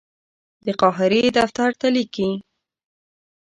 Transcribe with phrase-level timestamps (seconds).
[0.65, 2.29] د قاهرې دفتر ته لیکي.